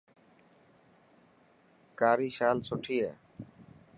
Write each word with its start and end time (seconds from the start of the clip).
ڪاري 1.99 2.29
شال 2.37 2.57
سٺي 2.67 2.97
هي. 3.05 3.13